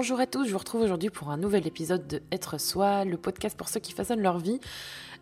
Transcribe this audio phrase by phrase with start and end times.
[0.00, 3.18] Bonjour à tous, je vous retrouve aujourd'hui pour un nouvel épisode de Être Soi, le
[3.18, 4.58] podcast pour ceux qui façonnent leur vie.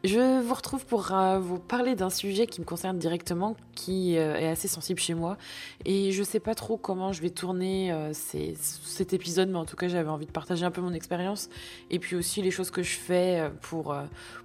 [0.04, 4.36] Je vous retrouve pour euh, vous parler d'un sujet qui me concerne directement, qui euh,
[4.36, 5.36] est assez sensible chez moi.
[5.84, 9.74] Et je sais pas trop comment je vais tourner euh, cet épisode, mais en tout
[9.74, 11.48] cas j'avais envie de partager un peu mon expérience
[11.90, 13.96] et puis aussi les choses que je fais pour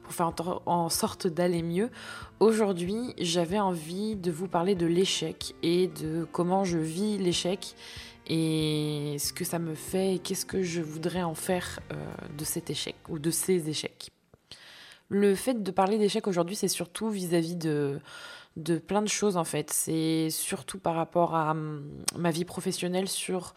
[0.09, 0.33] faire
[0.65, 1.91] en sorte d'aller mieux.
[2.39, 7.75] Aujourd'hui, j'avais envie de vous parler de l'échec et de comment je vis l'échec
[8.27, 11.79] et ce que ça me fait et qu'est-ce que je voudrais en faire
[12.37, 14.11] de cet échec ou de ces échecs.
[15.09, 17.99] Le fait de parler d'échecs aujourd'hui, c'est surtout vis-à-vis de,
[18.57, 19.71] de plein de choses en fait.
[19.71, 21.83] C'est surtout par rapport à hum,
[22.17, 23.53] ma vie professionnelle sur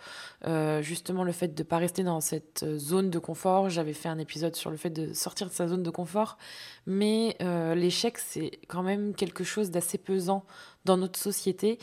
[0.47, 3.71] euh, justement le fait de ne pas rester dans cette zone de confort.
[3.71, 6.39] J'avais fait un épisode sur le fait de sortir de sa zone de confort,
[6.87, 10.45] mais euh, l'échec c'est quand même quelque chose d'assez pesant
[10.85, 11.79] dans notre société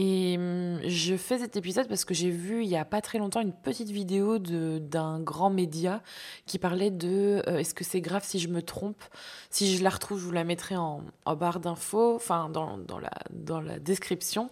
[0.00, 3.18] et hum, je fais cet épisode parce que j'ai vu il y a pas très
[3.18, 6.02] longtemps une petite vidéo d'un grand média
[6.46, 9.02] qui parlait de euh, est-ce que c'est grave si je me trompe
[9.50, 13.10] Si je la retrouve, je vous la mettrai en, barre d'infos, enfin dans, dans, la,
[13.30, 14.50] dans la description.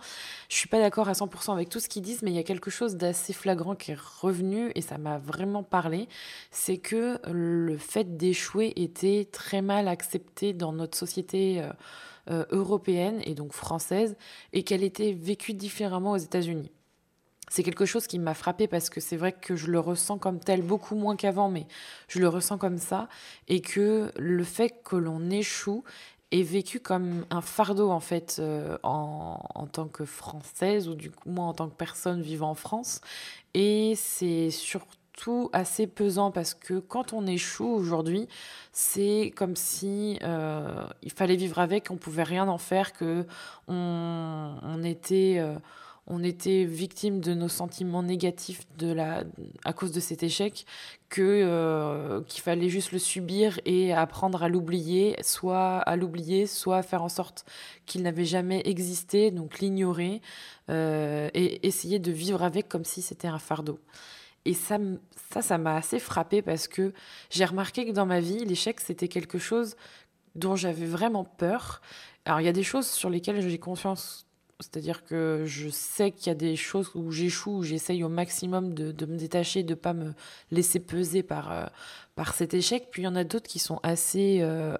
[0.48, 2.42] Je suis pas d'accord à 100% avec tout ce qu'ils disent, mais il y a
[2.42, 6.08] quelque chose d'assez flagrant qui est revenu et ça m'a vraiment parlé.
[6.50, 11.62] C'est que le fait d'échouer était très mal accepté dans notre société.
[11.62, 11.70] Euh,
[12.30, 14.16] euh, européenne et donc française
[14.52, 16.70] et qu'elle était vécue différemment aux États-Unis.
[17.48, 20.40] C'est quelque chose qui m'a frappé parce que c'est vrai que je le ressens comme
[20.40, 21.66] tel, beaucoup moins qu'avant, mais
[22.08, 23.08] je le ressens comme ça,
[23.46, 25.84] et que le fait que l'on échoue
[26.32, 31.12] est vécu comme un fardeau en fait euh, en, en, tant que française ou du
[31.12, 33.00] coup moi en tant que personne vivant en France
[33.54, 38.28] et c'est surtout tout assez pesant parce que quand on échoue aujourd'hui,
[38.72, 43.26] c'est comme si euh, il fallait vivre avec, on pouvait rien en faire, que
[43.66, 45.56] on, était euh,
[46.06, 49.24] on était victime de nos sentiments négatifs de la
[49.64, 50.66] à cause de cet échec,
[51.08, 56.82] que euh, qu'il fallait juste le subir et apprendre à l'oublier, soit à l'oublier, soit
[56.82, 57.46] faire en sorte
[57.86, 60.20] qu'il n'avait jamais existé, donc l'ignorer
[60.68, 63.78] et essayer de vivre avec comme si c'était un fardeau.
[64.46, 64.78] Et ça,
[65.40, 66.92] ça, m'a assez frappé parce que
[67.30, 69.76] j'ai remarqué que dans ma vie, l'échec, c'était quelque chose
[70.36, 71.80] dont j'avais vraiment peur.
[72.24, 74.26] Alors, il y a des choses sur lesquelles j'ai confiance.
[74.60, 78.72] C'est-à-dire que je sais qu'il y a des choses où j'échoue, où j'essaye au maximum
[78.72, 80.14] de, me détacher, de ne pas me
[80.50, 81.66] laisser peser par, euh,
[82.14, 82.88] par cet échec.
[82.90, 84.78] Puis il y en a d'autres qui sont assez euh,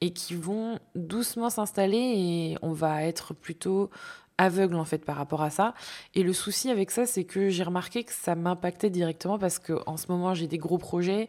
[0.00, 3.90] et qui vont doucement s'installer et on va être plutôt
[4.38, 5.74] aveugle en fait par rapport à ça.
[6.14, 9.74] Et le souci avec ça, c'est que j'ai remarqué que ça m'impactait directement parce que
[9.86, 11.28] en ce moment j'ai des gros projets.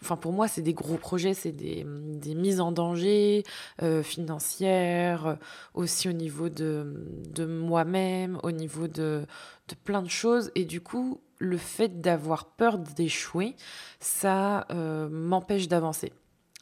[0.00, 3.42] Enfin, pour moi, c'est des gros projets, c'est des, des, mises en danger
[3.82, 5.38] euh, financières,
[5.74, 7.04] aussi au niveau de,
[7.34, 9.26] de moi-même, au niveau de,
[9.68, 10.52] de plein de choses.
[10.54, 13.56] Et du coup, le fait d'avoir peur d'échouer,
[13.98, 16.12] ça euh, m'empêche d'avancer.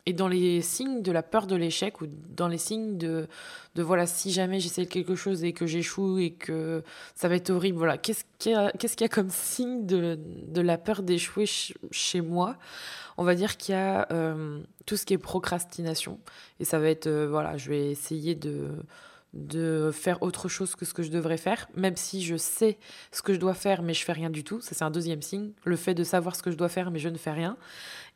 [0.08, 3.26] Et dans les signes de la peur de l'échec ou dans les signes de,
[3.74, 6.84] de voilà, si jamais j'essaie quelque chose et que j'échoue et que
[7.16, 9.84] ça va être horrible, voilà, qu'est-ce qu'il y, a, qu'est-ce qu'il y a comme signe
[9.84, 10.16] de,
[10.46, 11.46] de la peur d'échouer
[11.90, 12.56] chez moi?
[13.16, 16.20] On va dire qu'il y a euh, tout ce qui est procrastination.
[16.60, 18.70] Et ça va être, euh, voilà, je vais essayer de
[19.36, 22.78] de faire autre chose que ce que je devrais faire, même si je sais
[23.12, 24.60] ce que je dois faire, mais je fais rien du tout.
[24.60, 25.50] Ça, c'est un deuxième signe.
[25.64, 27.56] Le fait de savoir ce que je dois faire, mais je ne fais rien.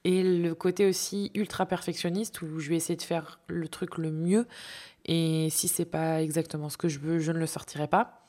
[0.05, 4.11] Et le côté aussi ultra perfectionniste où je vais essayer de faire le truc le
[4.11, 4.47] mieux.
[5.05, 8.21] Et si c'est pas exactement ce que je veux, je ne le sortirai pas.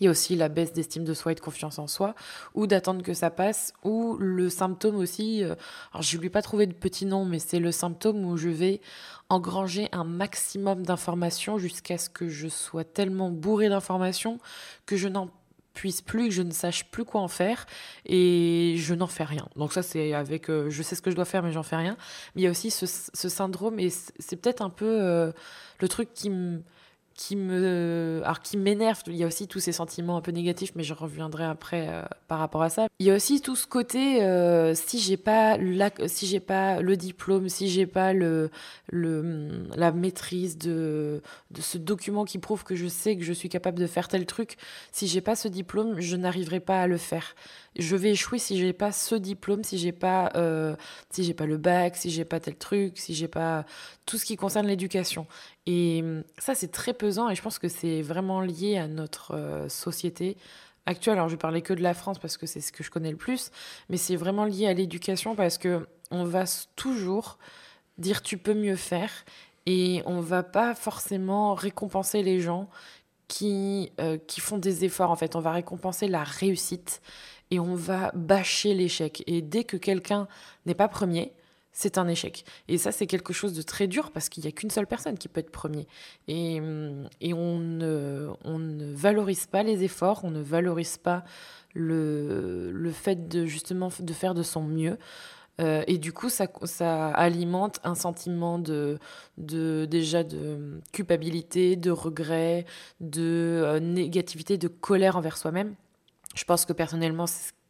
[0.00, 2.14] Il y a aussi la baisse d'estime de soi et de confiance en soi,
[2.54, 5.54] ou d'attendre que ça passe, ou le symptôme aussi, euh,
[5.92, 8.36] alors je ne lui ai pas trouvé de petit nom, mais c'est le symptôme où
[8.36, 8.82] je vais
[9.30, 14.38] engranger un maximum d'informations jusqu'à ce que je sois tellement bourré d'informations
[14.84, 15.30] que je n'en
[15.76, 17.66] puisse plus, que je ne sache plus quoi en faire
[18.06, 19.46] et je n'en fais rien.
[19.54, 21.76] Donc ça c'est avec, euh, je sais ce que je dois faire mais j'en fais
[21.76, 21.96] rien.
[22.34, 25.30] Mais il y a aussi ce, syndrome et c'est peut-être un peu euh,
[25.80, 26.62] le truc qui me
[27.16, 29.02] qui me alors qui m'énerve.
[29.06, 32.02] Il y a aussi tous ces sentiments un peu négatifs mais je reviendrai après euh,
[32.28, 32.88] par rapport à ça.
[32.98, 36.80] Il y a aussi tout ce côté euh, si j'ai pas la, si j'ai pas
[36.80, 38.50] le diplôme si j'ai pas le,
[38.88, 43.48] le la maîtrise de de ce document qui prouve que je sais que je suis
[43.48, 44.56] capable de faire tel truc
[44.92, 47.34] si j'ai pas ce diplôme je n'arriverai pas à le faire
[47.78, 50.76] je vais échouer si j'ai pas ce diplôme, si j'ai pas, euh,
[51.10, 53.64] si j'ai pas le bac, si j'ai pas tel truc, si j'ai pas
[54.06, 55.26] tout ce qui concerne l'éducation.
[55.66, 59.34] Et hum, ça, c'est très pesant et je pense que c'est vraiment lié à notre
[59.34, 60.36] euh, société
[60.86, 61.14] actuelle.
[61.14, 63.16] Alors, je parlais que de la France parce que c'est ce que je connais le
[63.16, 63.50] plus,
[63.88, 66.44] mais c'est vraiment lié à l'éducation parce que on va
[66.76, 67.38] toujours
[67.98, 69.10] dire tu peux mieux faire
[69.66, 72.68] et on va pas forcément récompenser les gens
[73.28, 75.10] qui, euh, qui font des efforts.
[75.10, 77.00] En fait, on va récompenser la réussite
[77.50, 79.22] et on va bâcher l'échec.
[79.26, 80.28] Et dès que quelqu'un
[80.64, 81.32] n'est pas premier,
[81.72, 82.44] c'est un échec.
[82.68, 85.18] Et ça, c'est quelque chose de très dur parce qu'il n'y a qu'une seule personne
[85.18, 85.86] qui peut être premier.
[86.26, 86.56] Et,
[87.20, 91.24] et on, ne, on, ne, valorise pas les efforts, on ne valorise pas
[91.74, 94.98] le, le fait de justement de faire de son mieux.
[95.60, 98.98] Euh, et du coup, ça, ça, alimente un sentiment de,
[99.38, 102.66] de, déjà de culpabilité, de regret,
[103.00, 103.22] de
[103.64, 105.74] euh, négativité, de colère envers soi-même.
[106.34, 107.24] Je pense que personnellement,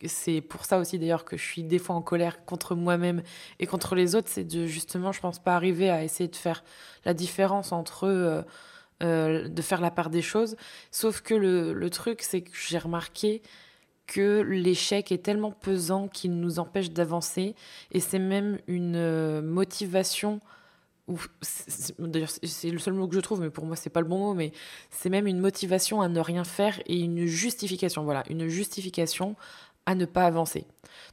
[0.05, 3.23] c'est pour ça aussi d'ailleurs que je suis des fois en colère contre moi-même
[3.61, 4.29] et contre les autres.
[4.29, 6.65] C'est de justement, je pense pas arriver à essayer de faire
[7.05, 8.45] la différence entre eux,
[9.03, 10.57] euh, de faire la part des choses.
[10.91, 13.43] Sauf que le, le truc, c'est que j'ai remarqué
[14.07, 17.55] que l'échec est tellement pesant qu'il nous empêche d'avancer.
[17.93, 20.41] Et c'est même une euh, motivation
[21.99, 24.19] d'ailleurs c'est le seul mot que je trouve mais pour moi c'est pas le bon
[24.19, 24.51] mot mais
[24.91, 28.05] c'est même une motivation à ne rien faire et une justification.
[28.05, 29.37] Voilà une justification
[29.87, 30.67] à ne pas avancer.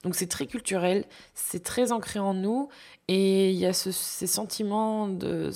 [0.03, 2.69] Donc c'est très culturel, c'est très ancré en nous
[3.07, 5.51] et il y a ces sentiments, de,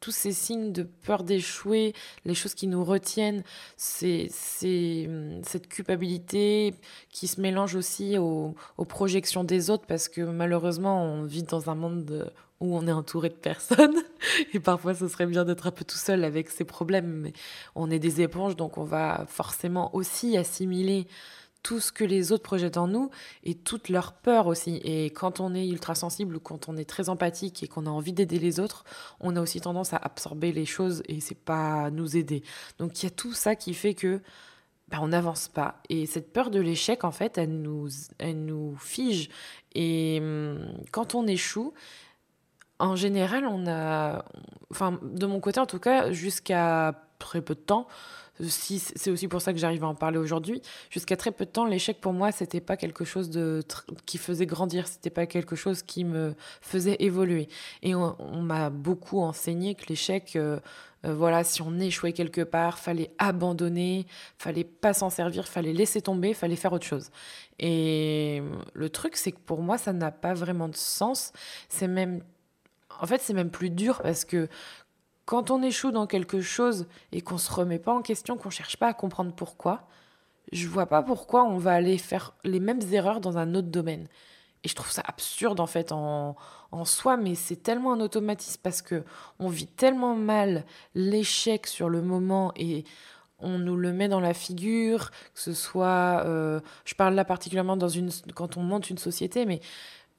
[0.00, 3.42] tous ces signes de peur d'échouer, les choses qui nous retiennent,
[3.76, 6.74] c'est cette culpabilité
[7.10, 11.70] qui se mélange aussi aux, aux, projections des autres parce que malheureusement on vit dans
[11.70, 13.96] un monde où on est entouré de personnes
[14.52, 17.32] et parfois ce serait bien d'être un peu tout seul avec ses problèmes mais
[17.74, 21.06] on est des éponges donc on va forcément aussi assimiler
[21.62, 23.10] tout ce que les autres projettent en nous
[23.44, 24.76] et toute leur peur aussi.
[24.84, 27.90] Et quand on est ultra sensible ou quand on est très empathique et qu'on a
[27.90, 28.84] envie d'aider les autres,
[29.20, 32.42] on a aussi tendance à absorber les choses et c'est pas nous aider.
[32.78, 34.20] Donc il y a tout ça qui fait que
[34.88, 35.80] bah, on n'avance pas.
[35.88, 39.28] Et cette peur de l'échec, en fait, elle nous, elle nous fige.
[39.74, 41.72] Et hum, quand on échoue,
[42.80, 44.24] en général, on a,
[44.70, 47.86] enfin, de mon côté en tout cas, jusqu'à très peu de temps,
[48.48, 50.62] c'est aussi pour ça que j'arrive à en parler aujourd'hui.
[50.90, 53.62] Jusqu'à très peu de temps, l'échec pour moi, c'était pas quelque chose de
[54.06, 57.48] qui faisait grandir, c'était pas quelque chose qui me faisait évoluer.
[57.82, 60.58] Et on, m'a beaucoup enseigné que l'échec, euh,
[61.04, 64.06] euh, voilà, si on échouait quelque part, fallait abandonner,
[64.38, 67.10] fallait pas s'en servir, fallait laisser tomber, fallait faire autre chose.
[67.58, 68.42] Et
[68.72, 71.32] le truc, c'est que pour moi, ça n'a pas vraiment de sens.
[71.68, 72.22] C'est même
[73.02, 74.48] en fait, c'est même plus dur parce que
[75.30, 78.76] quand on échoue dans quelque chose et qu'on se remet pas en question, qu'on cherche
[78.76, 79.86] pas à comprendre pourquoi,
[80.50, 84.08] je vois pas pourquoi on va aller faire les mêmes erreurs dans un autre domaine.
[84.64, 86.34] Et je trouve ça absurde en fait en,
[86.84, 89.04] soi, mais c'est tellement un automatisme parce que
[89.38, 90.64] on vit tellement mal
[90.96, 92.82] l'échec sur le moment et
[93.38, 97.78] on nous le met dans la figure, que ce soit, euh, je parle là particulièrement
[98.34, 99.60] quand on monte une société, mais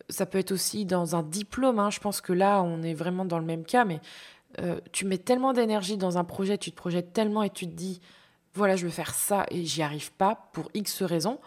[0.08, 1.80] ça peut être aussi dans un diplôme.
[1.80, 1.90] Hein.
[1.90, 4.00] Je pense que là, on est vraiment dans le même cas, mais
[4.60, 7.74] euh, tu mets tellement d'énergie dans un projet, tu te projettes tellement et tu te
[7.74, 8.02] dis,
[8.54, 11.40] voilà, je veux faire ça et j'y arrive pas pour X raisons.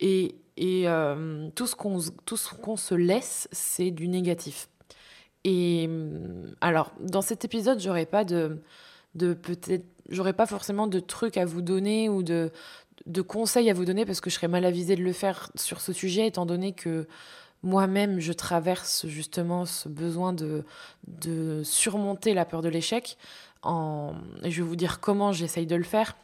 [0.00, 4.68] Et, et euh, tout ce qu'on se laisse, c'est du négatif.
[5.44, 8.60] Et euh, alors, dans cet épisode, j'aurais pas de,
[9.14, 12.50] de peut-être, j'aurais pas forcément de trucs à vous donner ou de,
[13.06, 15.80] de conseils à vous donner parce que je serais mal avisée de le faire sur
[15.80, 17.06] ce sujet, étant donné que
[17.62, 20.64] moi-même, je traverse justement ce besoin de,
[21.06, 23.16] de surmonter la peur de l'échec.
[23.62, 24.14] En...
[24.42, 26.16] Je vais vous dire comment j'essaye de le faire.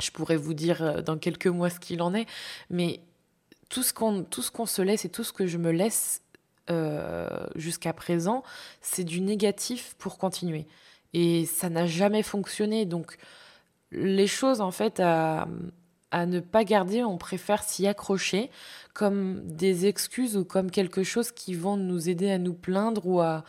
[0.00, 2.26] Je pourrais vous dire euh, dans quelques mois ce qu'il en est.
[2.70, 3.00] Mais
[3.68, 6.22] tout ce qu'on qu'on se laisse et tout ce que je me laisse
[6.70, 8.42] euh, jusqu'à présent,
[8.80, 10.66] c'est du négatif pour continuer.
[11.14, 12.84] Et ça n'a jamais fonctionné.
[12.84, 13.16] Donc,
[13.90, 15.48] les choses, en fait, à,
[16.16, 18.50] à ne pas garder, on préfère s'y accrocher
[18.94, 23.20] comme des excuses ou comme quelque chose qui vont nous aider à nous plaindre ou
[23.20, 23.44] à,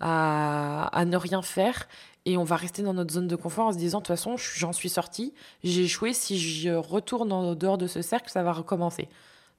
[0.00, 1.86] à, ne rien faire.
[2.24, 4.36] Et on va rester dans notre zone de confort en se disant, de toute façon,
[4.36, 8.52] j'en suis sorti, j'ai échoué, si je retourne en dehors de ce cercle, ça va
[8.52, 9.08] recommencer.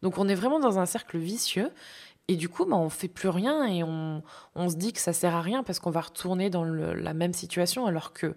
[0.02, 1.72] Donc on est vraiment dans un cercle vicieux.
[2.28, 4.24] Et du coup, bah, on fait plus rien et on,
[4.56, 7.34] on, se dit que ça sert à rien parce qu'on va retourner dans la même
[7.34, 7.86] situation.
[7.86, 8.36] Alors que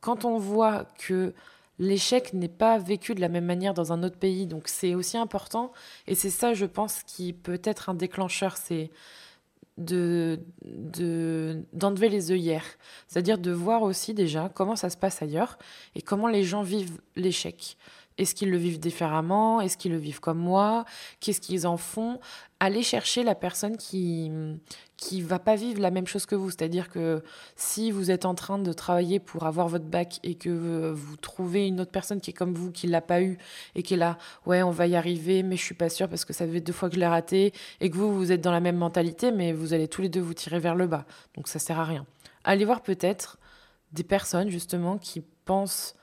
[0.00, 1.34] quand on voit que
[1.78, 4.46] l'échec n'est pas vécu de la même manière dans un autre pays.
[4.46, 5.72] Donc c'est aussi important.
[6.06, 8.56] Et c'est ça, je pense, qui peut être un déclencheur.
[8.56, 8.90] C'est
[9.78, 10.40] de
[11.74, 12.64] d'enlever les œillères,
[13.08, 15.58] c'est-à-dire de voir aussi déjà comment ça se passe ailleurs
[15.94, 17.76] et comment les gens vivent l'échec.
[18.18, 19.60] Est-ce qu'ils le vivent différemment?
[19.60, 20.84] Est-ce qu'ils le vivent comme moi?
[21.20, 22.18] Qu'est-ce qu'ils en font?
[22.60, 24.30] Allez chercher la personne qui
[24.96, 26.50] qui va pas vivre la même chose que vous.
[26.50, 27.22] C'est-à-dire que
[27.54, 31.66] si vous êtes en train de travailler pour avoir votre bac et que vous trouvez
[31.66, 33.36] une autre personne qui est comme vous, qui l'a pas eu
[33.74, 36.24] et qui est là, ouais, on va y arriver, mais je suis pas sûre parce
[36.24, 38.52] que ça fait deux fois que je l'ai raté et que vous, vous êtes dans
[38.52, 41.04] la même mentalité, mais vous allez tous les deux vous tirer vers le bas.
[41.34, 42.06] Donc ça sert à rien.
[42.44, 43.38] Allez voir peut-être
[43.92, 45.94] des personnes justement qui pensent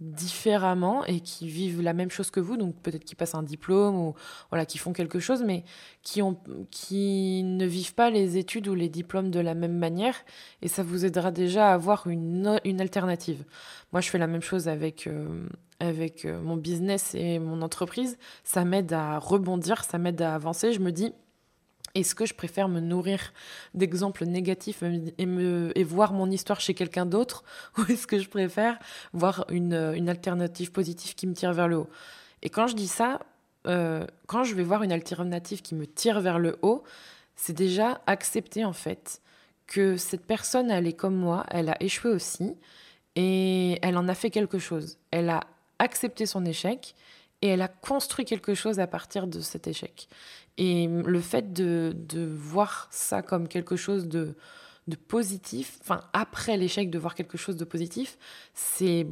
[0.00, 3.96] différemment et qui vivent la même chose que vous, donc peut-être qui passent un diplôme
[3.96, 4.14] ou
[4.50, 5.64] voilà, qui font quelque chose, mais
[6.02, 6.38] qui, ont,
[6.70, 10.14] qui ne vivent pas les études ou les diplômes de la même manière,
[10.62, 13.44] et ça vous aidera déjà à avoir une, une alternative.
[13.92, 15.46] Moi, je fais la même chose avec, euh,
[15.80, 20.72] avec euh, mon business et mon entreprise, ça m'aide à rebondir, ça m'aide à avancer,
[20.72, 21.12] je me dis,
[22.00, 23.32] est-ce que je préfère me nourrir
[23.74, 27.44] d'exemples négatifs et, voir mon histoire chez quelqu'un d'autre
[27.78, 28.78] Ou est-ce que je préfère
[29.12, 31.90] voir une, une, alternative positive qui me tire vers le haut?
[32.42, 33.20] Et quand je dis ça,
[33.66, 36.84] euh, quand je vais voir une alternative qui me tire vers le haut,
[37.36, 39.20] c'est déjà accepter en fait
[39.66, 42.54] que cette personne, elle est comme moi, elle a échoué aussi,
[43.16, 44.98] et elle en a fait quelque chose.
[45.10, 45.40] Elle a
[45.78, 46.94] accepté son échec
[47.42, 50.08] et elle a construit quelque chose à partir de cet échec.
[50.56, 54.34] Et le fait de, de voir ça comme quelque chose de,
[54.88, 58.18] de positif, enfin après l'échec de voir quelque chose de positif,
[58.54, 59.06] c'est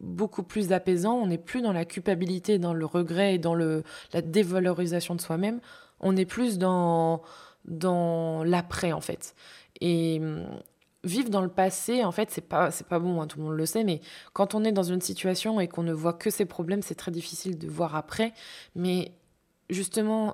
[0.00, 1.14] beaucoup plus apaisant.
[1.14, 5.20] On n'est plus dans la culpabilité, dans le regret et dans le, la dévalorisation de
[5.20, 5.60] soi-même.
[6.00, 7.22] On est plus dans,
[7.66, 9.34] dans l'après en fait.
[9.80, 10.20] Et
[11.06, 13.56] vivre dans le passé, en fait, c'est pas, c'est pas bon, hein, tout le monde
[13.56, 14.00] le sait, mais
[14.32, 17.10] quand on est dans une situation et qu'on ne voit que ses problèmes, c'est très
[17.10, 18.32] difficile de voir après.
[18.74, 19.12] Mais
[19.70, 20.32] justement,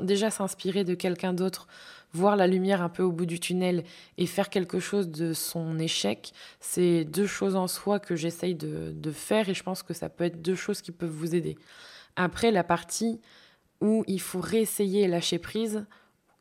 [0.00, 1.68] déjà s'inspirer de quelqu'un d'autre,
[2.12, 3.84] voir la lumière un peu au bout du tunnel
[4.16, 8.92] et faire quelque chose de son échec, c'est deux choses en soi que j'essaye de,
[8.92, 11.56] de faire et je pense que ça peut être deux choses qui peuvent vous aider.
[12.16, 13.20] Après, la partie
[13.80, 15.86] où il faut réessayer et lâcher prise,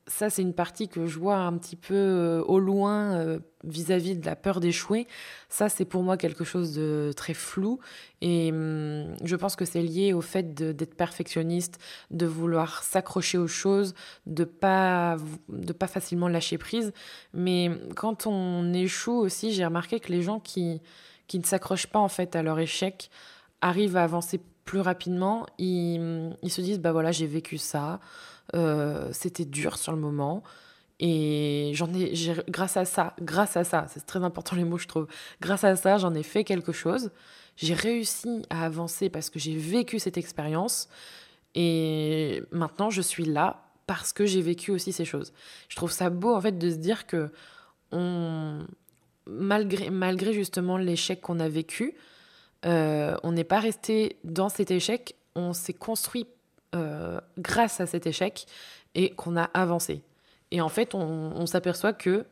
[0.08, 4.16] ça, c'est une partie que je vois un petit peu euh, au loin euh, vis-à-vis
[4.16, 5.06] de la peur d'échouer.
[5.50, 7.80] Ça, c'est pour moi quelque chose de très flou.
[8.22, 13.48] Et hum, je pense que c'est lié au fait d'être perfectionniste, de vouloir s'accrocher aux
[13.48, 13.94] choses,
[14.26, 15.18] de pas,
[15.50, 16.94] de pas facilement lâcher prise.
[17.34, 20.82] Mais quand on échoue aussi, j'ai remarqué que les gens qui,
[21.28, 23.10] qui ne s'accrochent pas en fait à leur échec
[23.62, 25.46] arrivent à avancer plus rapidement.
[25.58, 28.00] Ils, se disent, bah voilà, j'ai vécu ça.
[28.56, 30.44] Euh, c'était dur sur le moment.
[31.00, 32.14] Et j'en ai,
[32.50, 35.08] grâce à ça, grâce à ça, c'est très important les mots, je trouve.
[35.42, 37.12] Grâce à ça, j'en ai fait quelque chose.
[37.56, 40.90] J'ai réussi à avancer parce que j'ai vécu cette expérience.
[41.56, 45.34] Et maintenant, je suis là parce que j'ai vécu aussi ces choses.
[45.70, 47.32] Je trouve ça beau, en fait, de se dire que
[49.26, 51.96] malgré, malgré justement l'échec qu'on a vécu,
[52.66, 56.28] euh, on n'est pas resté dans cet échec, on s'est construit
[56.76, 58.46] euh, grâce à cet échec
[58.96, 60.02] et qu'on a avancé.
[60.52, 62.26] Et en fait, on, s'aperçoit que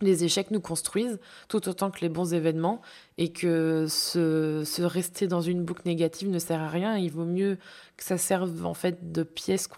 [0.00, 2.80] les échecs nous construisent tout autant que les bons événements
[3.18, 6.96] et que se, rester dans une boucle négative ne sert à rien.
[6.96, 7.58] Il vaut mieux
[7.96, 9.68] que ça serve en fait de pièces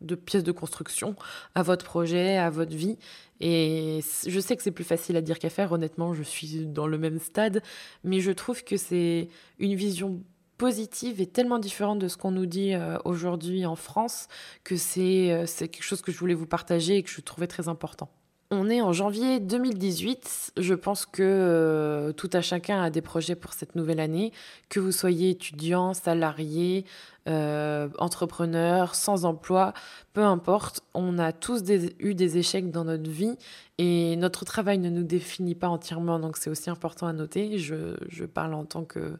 [0.00, 1.16] de pièces de construction
[1.54, 2.98] à votre projet, à votre vie.
[3.40, 6.86] Et je sais que c'est plus facile à dire qu'à faire, honnêtement, je suis dans
[6.86, 7.62] le même stade,
[8.04, 10.22] mais je trouve que c'est une vision
[10.58, 14.28] positive et tellement différente de ce qu'on nous dit euh, aujourd'hui en France
[14.64, 17.68] que euh, c'est quelque chose que je voulais vous partager et que je trouvais très
[17.68, 18.08] important.
[18.50, 20.52] On est en janvier 2018.
[20.56, 24.32] Je pense que euh, tout à chacun a des projets pour cette nouvelle année,
[24.68, 26.84] que vous soyez étudiant, salarié,
[27.26, 29.74] entrepreneur, sans emploi,
[30.12, 30.82] peu importe.
[30.94, 31.64] On a tous
[31.98, 33.36] eu des échecs dans notre vie
[33.78, 37.58] et notre travail ne nous définit pas entièrement, donc c'est aussi important à noter.
[37.58, 39.16] Je, je parle en tant que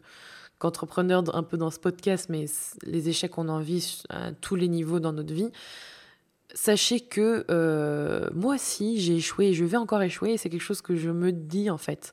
[0.59, 2.47] qu'entrepreneur un peu dans ce podcast, mais
[2.83, 5.51] les échecs qu'on en vit à tous les niveaux dans notre vie,
[6.55, 10.81] sachez que euh, moi aussi j'ai échoué et je vais encore échouer c'est quelque chose
[10.81, 12.13] que je me dis en fait.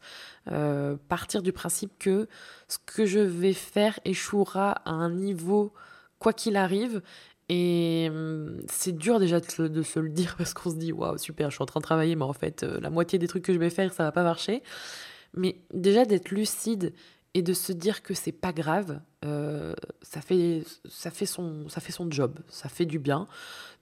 [0.52, 2.28] Euh, partir du principe que
[2.68, 5.74] ce que je vais faire échouera à un niveau
[6.20, 7.02] quoi qu'il arrive
[7.48, 11.18] et hum, c'est dur déjà de, de, se le dire parce qu'on se dit waouh
[11.18, 13.44] super je suis en train de travailler mais en fait euh, la moitié des trucs
[13.44, 14.63] que je vais faire ça va pas marcher
[15.34, 16.94] mais déjà d'être lucide
[17.34, 21.82] et de se dire que c'est pas grave, euh, ça, fait, ça, fait son, ça
[21.82, 23.28] fait son job, ça fait du bien.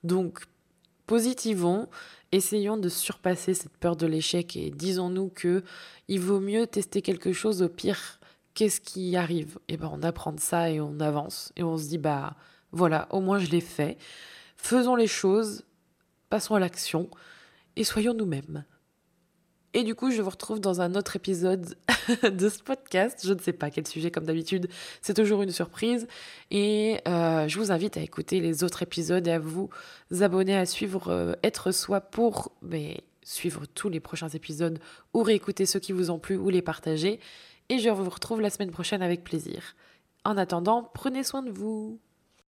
[0.04, 0.44] Donc,
[1.06, 1.88] positivons,
[2.32, 5.62] essayons de surpasser cette peur de l'échec et disons-nous que
[6.08, 8.18] il vaut mieux tester quelque chose au pire.
[8.54, 9.58] Qu'est-ce qui arrive?
[9.68, 12.36] Et eh ben on apprend de ça et on avance et on se dit bah
[12.70, 13.98] voilà, au moins je l'ai fait.
[14.56, 15.64] Faisons les choses,
[16.30, 17.10] passons à l'action
[17.76, 18.64] et soyons nous-mêmes.
[19.74, 21.76] Et du coup, je vous retrouve dans un autre épisode
[22.22, 23.20] de ce podcast.
[23.24, 24.68] Je ne sais pas quel sujet, comme d'habitude,
[25.00, 26.06] c'est toujours une surprise.
[26.50, 29.70] Et euh, je vous invite à écouter les autres épisodes et à vous
[30.20, 32.52] abonner, à suivre euh, Être Soi pour
[33.22, 34.78] suivre tous les prochains épisodes
[35.14, 37.20] ou réécouter ceux qui vous ont plu ou les partager.
[37.68, 39.74] Et je vous retrouve la semaine prochaine avec plaisir.
[40.24, 41.98] En attendant, prenez soin de vous.